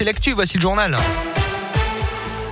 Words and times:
c'est 0.00 0.06
l'actu. 0.06 0.32
Voici 0.32 0.56
le 0.56 0.62
journal. 0.62 0.96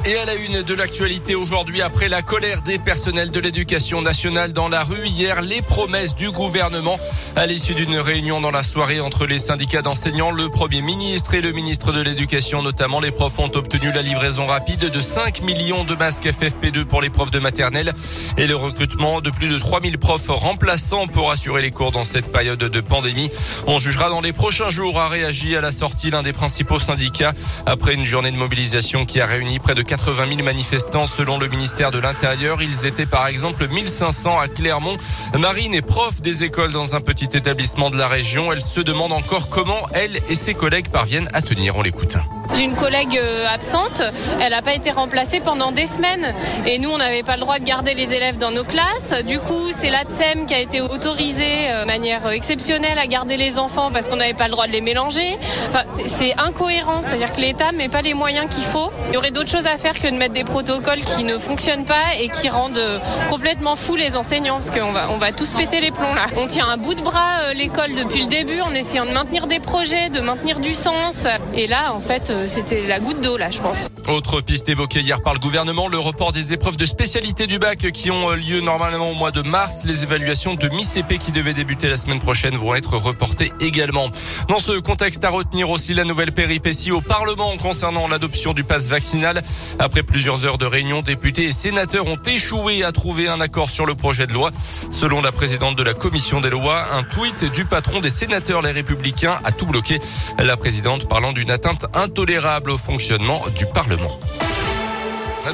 Et 0.09 0.17
à 0.17 0.25
la 0.25 0.37
une 0.37 0.63
de 0.63 0.73
l'actualité 0.73 1.35
aujourd'hui, 1.35 1.83
après 1.83 2.09
la 2.09 2.23
colère 2.23 2.63
des 2.63 2.79
personnels 2.79 3.31
de 3.31 3.41
l'éducation 3.41 4.01
nationale 4.01 4.55
dans 4.55 4.71
la 4.71 4.83
rue 4.83 5.07
hier, 5.07 5.43
les 5.43 5.61
promesses 5.61 6.15
du 6.15 6.31
gouvernement 6.31 6.99
à 7.37 7.45
l'issue 7.45 7.75
d'une 7.75 7.99
réunion 7.99 8.41
dans 8.41 8.51
la 8.51 8.63
soirée 8.63 9.01
entre 9.01 9.27
les 9.27 9.37
syndicats 9.37 9.83
d'enseignants, 9.83 10.31
le 10.31 10.49
premier 10.49 10.81
ministre 10.81 11.35
et 11.35 11.43
le 11.43 11.53
ministre 11.53 11.93
de 11.93 12.01
l'éducation 12.01 12.63
notamment. 12.63 13.01
Les 13.01 13.11
profs 13.11 13.39
ont 13.39 13.55
obtenu 13.55 13.93
la 13.93 14.01
livraison 14.01 14.47
rapide 14.47 14.89
de 14.89 14.99
5 14.99 15.43
millions 15.43 15.85
de 15.85 15.95
masques 15.95 16.25
FFP2 16.25 16.87
pour 16.87 17.03
les 17.03 17.11
profs 17.11 17.31
de 17.31 17.39
maternelle 17.39 17.93
et 18.39 18.47
le 18.47 18.57
recrutement 18.57 19.21
de 19.21 19.29
plus 19.29 19.51
de 19.51 19.59
3000 19.59 19.99
profs 19.99 20.29
remplaçants 20.29 21.07
pour 21.07 21.31
assurer 21.31 21.61
les 21.61 21.71
cours 21.71 21.93
dans 21.93 22.05
cette 22.05 22.33
période 22.33 22.59
de 22.59 22.81
pandémie. 22.81 23.29
On 23.67 23.79
jugera 23.79 24.09
dans 24.09 24.23
les 24.23 24.33
prochains 24.33 24.71
jours, 24.71 24.99
a 24.99 25.09
réagi 25.09 25.55
à 25.55 25.61
la 25.61 25.71
sortie 25.71 26.09
l'un 26.09 26.23
des 26.23 26.33
principaux 26.33 26.79
syndicats 26.79 27.35
après 27.67 27.93
une 27.93 28.05
journée 28.05 28.31
de 28.31 28.37
mobilisation 28.37 29.05
qui 29.05 29.21
a 29.21 29.27
réuni 29.27 29.59
près 29.59 29.75
de 29.75 29.83
80 29.99 30.29
000 30.29 30.43
manifestants 30.45 31.07
selon 31.07 31.39
le 31.39 31.49
ministère 31.49 31.91
de 31.91 31.99
l'Intérieur. 31.99 32.63
Ils 32.63 32.87
étaient 32.87 33.07
par 33.07 33.27
exemple 33.27 33.67
1500 33.69 34.39
à 34.39 34.49
Clermont. 34.49 34.97
Marine 35.39 35.75
est 35.75 35.83
prof 35.83 36.21
des 36.21 36.45
écoles 36.45 36.73
dans 36.73 36.95
un 36.95 37.01
petit 37.01 37.29
établissement 37.33 37.91
de 37.91 37.99
la 37.99 38.07
région. 38.07 38.53
Elle 38.53 38.63
se 38.63 38.81
demande 38.81 39.13
encore 39.13 39.49
comment 39.49 39.87
elle 39.93 40.17
et 40.29 40.35
ses 40.35 40.55
collègues 40.55 40.89
parviennent 40.89 41.29
à 41.33 41.43
tenir. 41.43 41.77
On 41.77 41.83
l'écoute. 41.83 42.17
J'ai 42.55 42.65
une 42.65 42.75
collègue 42.75 43.19
euh, 43.23 43.47
absente, 43.53 44.03
elle 44.41 44.51
n'a 44.51 44.63
pas 44.63 44.75
été 44.75 44.91
remplacée 44.91 45.41
pendant 45.41 45.71
des 45.71 45.87
semaines 45.87 46.35
et 46.67 46.79
nous 46.79 46.91
on 46.91 46.99
n'avait 46.99 47.23
pas 47.23 47.35
le 47.35 47.41
droit 47.41 47.59
de 47.59 47.65
garder 47.65 47.95
les 47.95 48.15
élèves 48.15 48.39
dans 48.39 48.51
nos 48.51 48.65
classes. 48.65 49.15
Du 49.27 49.39
coup 49.39 49.69
c'est 49.71 49.91
l'ATSEM 49.91 50.47
qui 50.47 50.55
a 50.55 50.59
été 50.59 50.81
autorisée 50.81 51.71
euh, 51.71 51.83
de 51.83 51.87
manière 51.87 52.29
exceptionnelle 52.31 52.99
à 52.99 53.07
garder 53.07 53.37
les 53.37 53.59
enfants 53.59 53.91
parce 53.93 54.09
qu'on 54.09 54.17
n'avait 54.17 54.35
pas 54.35 54.47
le 54.47 54.53
droit 54.53 54.67
de 54.67 54.73
les 54.73 54.81
mélanger. 54.81 55.39
Enfin, 55.69 55.85
c'est 56.07 56.35
incohérent, 56.39 57.01
c'est-à-dire 57.03 57.33
que 57.33 57.41
l'État 57.41 57.73
met 57.73 57.89
pas 57.89 58.03
les 58.03 58.15
moyens 58.15 58.49
qu'il 58.49 58.65
faut. 58.65 58.91
Il 59.09 59.15
y 59.15 59.17
aurait 59.17 59.31
d'autres 59.31 59.51
choses 59.51 59.67
à 59.67 59.77
faire 59.77 59.99
que 59.99 60.09
de 60.09 60.17
mettre 60.17 60.35
des 60.35 60.45
protocoles 60.45 61.05
qui 61.05 61.25
ne 61.25 61.39
fonctionnent 61.39 61.85
pas 61.85 62.15
et 62.19 62.29
qui 62.29 62.49
rendent 62.49 62.79
euh, 62.79 62.99
complètement 63.29 63.77
fous 63.77 63.97
les 63.97 64.17
enseignants 64.17 64.55
parce 64.55 64.71
qu'on 64.71 64.93
va, 64.93 65.11
on 65.11 65.19
va 65.19 65.33
tous 65.33 65.53
péter 65.53 65.81
les 65.81 65.91
plombs 65.91 66.15
là. 66.15 66.27
On 66.37 66.47
tient 66.47 66.67
un 66.69 66.77
bout 66.77 66.95
de 66.95 67.03
bras 67.03 67.53
l'école 67.55 67.95
depuis 67.95 68.23
le 68.23 68.27
début 68.27 68.61
en 68.61 68.73
essayant 68.73 69.07
de 69.07 69.13
maintenir 69.13 69.47
des 69.47 69.61
projets, 69.61 70.09
de 70.09 70.21
maintenir 70.21 70.61
du 70.61 70.75
sens 70.75 71.27
et 71.55 71.67
là 71.67 71.93
en 71.93 72.01
fait 72.01 72.33
c'était 72.47 72.87
la 72.87 73.01
goutte 73.01 73.21
d'eau 73.21 73.37
là, 73.37 73.51
je 73.51 73.61
pense. 73.61 73.89
Autre 74.09 74.41
piste 74.41 74.69
évoquée 74.69 75.01
hier 75.01 75.21
par 75.21 75.35
le 75.35 75.39
gouvernement, 75.41 75.89
le 75.89 75.99
report 75.99 76.33
des 76.33 76.53
épreuves 76.53 76.77
de 76.77 76.87
spécialité 76.87 77.47
du 77.47 77.59
bac 77.59 77.91
qui 77.93 78.11
ont 78.11 78.31
lieu 78.31 78.61
normalement 78.61 79.11
au 79.11 79.15
mois 79.15 79.31
de 79.31 79.43
mars. 79.43 79.83
Les 79.85 80.03
évaluations 80.03 80.55
de 80.55 80.69
mi-CP 80.69 81.19
qui 81.19 81.33
devaient 81.33 81.53
débuter 81.53 81.89
la 81.89 81.97
semaine 81.97 82.19
prochaine 82.19 82.57
vont 82.57 82.75
être 82.75 82.97
reportées 82.97 83.53
également. 83.61 84.09
Dans 84.49 84.59
ce 84.59 84.79
contexte, 84.79 85.25
à 85.25 85.31
retenir 85.31 85.69
aussi 85.69 85.95
la 85.95 86.05
nouvelle 86.05 86.33
péripétie 86.33 86.93
au 86.93 87.01
Parlement 87.01 87.57
concernant 87.59 88.09
l'adoption 88.09 88.55
du 88.55 88.65
pass 88.65 88.87
vaccinal. 88.87 89.43
Après 89.79 90.03
plusieurs 90.03 90.45
heures 90.45 90.59
de 90.59 90.67
réunion, 90.67 91.03
députés 91.03 91.45
et 91.45 91.53
sénateurs 91.53 92.07
ont 92.07 92.23
échoué 92.27 92.85
à 92.85 92.93
trouver 92.93 93.29
un 93.29 93.41
accord 93.41 93.69
sur 93.69 93.85
le 93.85 93.95
projet 93.95 94.27
de 94.27 94.33
loi. 94.33 94.51
Selon 94.91 95.21
la 95.21 95.33
présidente 95.33 95.77
de 95.77 95.83
la 95.83 95.95
commission 95.95 96.41
des 96.41 96.51
lois, 96.51 96.95
un 96.95 97.03
tweet 97.03 97.45
du 97.53 97.65
patron 97.65 98.01
des 98.01 98.11
sénateurs 98.11 98.63
les 98.63 98.71
républicains 98.71 99.37
a 99.45 99.53
tout 99.53 99.67
bloqué. 99.67 100.01
La 100.39 100.57
présidente 100.57 101.09
parlant 101.09 101.33
d'une 101.33 101.51
atteinte 101.51 101.85
intolérable 101.95 102.28
au 102.29 102.77
fonctionnement 102.77 103.43
du 103.57 103.65
Parlement. 103.65 104.21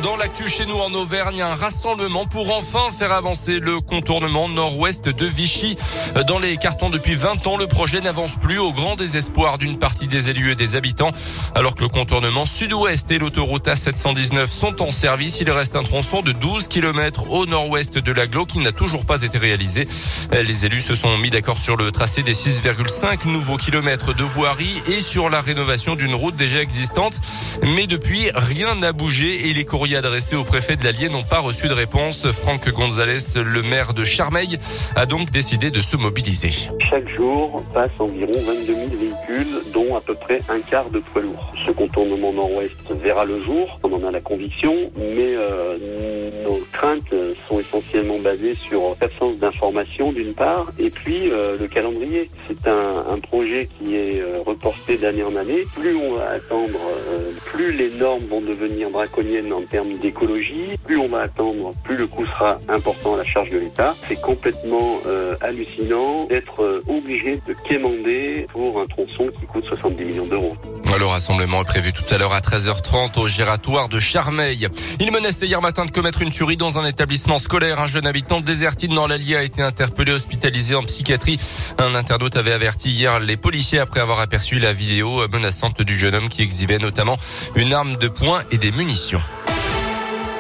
Dans 0.02 0.16
l'actu 0.16 0.48
chez 0.48 0.66
nous 0.66 0.78
en 0.78 0.92
Auvergne, 0.94 1.42
un 1.42 1.54
rassemblement 1.54 2.24
pour 2.24 2.52
enfin 2.54 2.90
faire 2.90 3.12
avancer 3.12 3.60
le 3.60 3.80
contournement 3.80 4.48
nord-ouest 4.48 5.08
de 5.08 5.26
Vichy. 5.26 5.76
Dans 6.26 6.38
les 6.38 6.56
cartons 6.56 6.90
depuis 6.90 7.14
20 7.14 7.46
ans, 7.46 7.56
le 7.56 7.66
projet 7.66 8.00
n'avance 8.00 8.36
plus 8.36 8.58
au 8.58 8.72
grand 8.72 8.96
désespoir 8.96 9.58
d'une 9.58 9.78
partie 9.78 10.08
des 10.08 10.30
élus 10.30 10.50
et 10.50 10.54
des 10.54 10.74
habitants. 10.74 11.12
Alors 11.54 11.74
que 11.74 11.82
le 11.82 11.88
contournement 11.88 12.44
sud-ouest 12.44 13.10
et 13.10 13.18
l'autoroute 13.18 13.68
A719 13.68 14.46
sont 14.46 14.82
en 14.82 14.90
service, 14.90 15.40
il 15.40 15.50
reste 15.50 15.76
un 15.76 15.82
tronçon 15.82 16.22
de 16.22 16.32
12 16.32 16.66
km 16.68 17.30
au 17.30 17.46
nord-ouest 17.46 17.98
de 17.98 18.12
l'aglo 18.12 18.46
qui 18.46 18.60
n'a 18.60 18.72
toujours 18.72 19.04
pas 19.04 19.22
été 19.22 19.38
réalisé. 19.38 19.86
Les 20.32 20.64
élus 20.64 20.80
se 20.80 20.94
sont 20.94 21.18
mis 21.18 21.30
d'accord 21.30 21.58
sur 21.58 21.76
le 21.76 21.92
tracé 21.92 22.22
des 22.22 22.34
6,5 22.34 23.28
nouveaux 23.28 23.58
kilomètres 23.58 24.14
de 24.14 24.24
voirie 24.24 24.82
et 24.88 25.00
sur 25.00 25.30
la 25.30 25.40
rénovation 25.40 25.94
d'une 25.94 26.14
route 26.14 26.36
déjà 26.36 26.60
existante. 26.60 27.20
Mais 27.62 27.86
depuis, 27.86 28.30
rien 28.34 28.74
n'a 28.74 28.92
bougé 28.92 29.50
et 29.50 29.52
les 29.52 29.64
courriers 29.84 29.98
adressés 29.98 30.34
au 30.34 30.44
préfet 30.44 30.76
de 30.76 30.84
l'Allier 30.84 31.10
n'ont 31.10 31.22
pas 31.22 31.40
reçu 31.40 31.68
de 31.68 31.74
réponse. 31.74 32.26
Franck 32.32 32.70
Gonzalez, 32.70 33.18
le 33.36 33.60
maire 33.60 33.92
de 33.92 34.02
Charmeil, 34.02 34.58
a 34.96 35.04
donc 35.04 35.30
décidé 35.30 35.70
de 35.70 35.82
se 35.82 35.98
mobiliser. 35.98 36.70
Chaque 36.88 37.06
jour 37.14 37.62
passe 37.74 37.90
environ 37.98 38.32
22 38.32 38.72
000 38.72 38.86
véhicules, 38.98 39.60
dont 39.74 39.94
à 39.94 40.00
peu 40.00 40.14
près 40.14 40.40
un 40.48 40.60
quart 40.60 40.88
de 40.88 41.00
poids 41.00 41.20
lourds. 41.20 41.52
Ce 41.66 41.70
contournement 41.70 42.32
nord-ouest 42.32 42.94
verra 43.02 43.26
le 43.26 43.42
jour, 43.42 43.78
on 43.82 43.92
en 43.92 44.04
a 44.04 44.10
la 44.10 44.20
conviction, 44.20 44.90
mais 44.96 45.34
euh, 45.36 45.76
nos 46.44 46.58
craintes 46.72 47.14
sont 47.48 47.60
essentiellement 47.60 48.18
basées 48.18 48.54
sur 48.54 48.96
l'absence 49.00 49.36
d'informations 49.38 50.12
d'une 50.12 50.34
part, 50.34 50.66
et 50.78 50.90
puis 50.90 51.30
euh, 51.32 51.56
le 51.58 51.66
calendrier. 51.66 52.30
C'est 52.46 52.68
un, 52.68 53.18
projet 53.20 53.68
qui 53.78 53.96
est 53.96 54.20
euh, 54.20 54.40
reporté 54.44 54.96
d'année 54.96 55.22
en 55.22 55.34
année. 55.36 55.64
Plus 55.74 55.96
on 55.96 56.16
va 56.16 56.30
attendre, 56.30 56.78
euh, 57.08 57.30
plus 57.46 57.72
les 57.72 57.90
normes 57.90 58.24
vont 58.26 58.40
devenir 58.40 58.90
draconiennes 58.90 59.52
en 59.52 59.62
termes 59.62 59.94
d'écologie. 59.94 60.76
Plus 60.84 60.98
on 60.98 61.08
va 61.08 61.22
attendre, 61.22 61.72
plus 61.84 61.96
le 61.96 62.06
coût 62.06 62.26
sera 62.26 62.58
important 62.68 63.14
à 63.14 63.18
la 63.18 63.24
charge 63.24 63.50
de 63.50 63.58
l'État. 63.58 63.94
C'est 64.08 64.20
complètement 64.20 64.98
euh, 65.06 65.36
hallucinant 65.40 66.26
d'être 66.26 66.62
euh, 66.62 66.78
obligé 66.88 67.36
de 67.36 67.54
quémander 67.66 68.46
pour 68.52 68.80
un 68.80 68.86
tronçon 68.86 69.30
qui 69.38 69.46
coûte 69.46 69.64
70 69.64 70.04
millions 70.04 70.26
d'euros. 70.26 70.56
Le 70.98 71.06
rassemblement 71.06 71.62
est 71.62 71.64
prévu 71.64 71.92
tout 71.92 72.04
à 72.14 72.18
l'heure 72.18 72.34
à 72.34 72.40
13h30 72.40 73.18
au 73.18 73.26
giratoire 73.26 73.88
de 73.88 73.98
Charmeil. 73.98 74.68
Il 75.00 75.10
menaçait 75.10 75.46
hier 75.46 75.60
matin 75.60 75.84
de 75.84 75.90
commettre 75.90 76.22
une 76.22 76.32
dans 76.58 76.78
un 76.78 76.86
établissement 76.86 77.38
scolaire. 77.38 77.80
Un 77.80 77.86
jeune 77.86 78.06
habitant 78.06 78.40
déserté 78.40 78.88
dans 78.88 79.06
l'Allier 79.06 79.36
a 79.36 79.42
été 79.44 79.62
interpellé, 79.62 80.12
hospitalisé 80.12 80.74
en 80.74 80.82
psychiatrie. 80.82 81.38
Un 81.78 81.94
internaute 81.94 82.36
avait 82.36 82.52
averti 82.52 82.90
hier 82.90 83.20
les 83.20 83.36
policiers 83.36 83.78
après 83.78 84.00
avoir 84.00 84.18
aperçu 84.18 84.58
la 84.58 84.72
vidéo 84.72 85.26
menaçante 85.28 85.80
du 85.82 85.96
jeune 85.96 86.14
homme 86.14 86.28
qui 86.28 86.42
exhibait 86.42 86.78
notamment 86.78 87.16
une 87.54 87.72
arme 87.72 87.96
de 87.96 88.08
poing 88.08 88.42
et 88.50 88.58
des 88.58 88.72
munitions. 88.72 89.22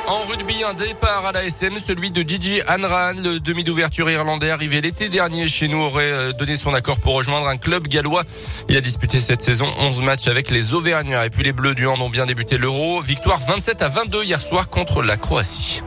En 0.06 0.20
rugby, 0.22 0.62
un 0.62 0.74
départ 0.74 1.24
à 1.24 1.32
la 1.32 1.44
SM, 1.44 1.78
celui 1.78 2.10
de 2.10 2.28
Gigi 2.28 2.60
Hanran, 2.68 3.14
le 3.22 3.40
demi 3.40 3.64
d'ouverture 3.64 4.10
irlandais 4.10 4.50
arrivé 4.50 4.82
l'été 4.82 5.08
dernier 5.08 5.48
chez 5.48 5.66
nous, 5.66 5.78
aurait 5.78 6.34
donné 6.34 6.56
son 6.56 6.74
accord 6.74 7.00
pour 7.00 7.14
rejoindre 7.14 7.48
un 7.48 7.56
club 7.56 7.88
gallois. 7.88 8.22
Il 8.68 8.76
a 8.76 8.82
disputé 8.82 9.18
cette 9.18 9.40
saison 9.40 9.72
11 9.78 10.02
matchs 10.02 10.28
avec 10.28 10.50
les 10.50 10.74
Auvergnats. 10.74 11.24
Et 11.24 11.30
puis 11.30 11.42
les 11.42 11.52
Bleus 11.52 11.74
du 11.74 11.86
Hand 11.86 12.02
ont 12.02 12.10
bien 12.10 12.26
débuté 12.26 12.58
l'Euro. 12.58 13.00
Victoire 13.00 13.40
27 13.48 13.80
à 13.80 13.88
22 13.88 14.24
hier 14.24 14.40
soir 14.40 14.68
contre 14.68 15.02
la 15.02 15.16
Croatie. 15.16 15.82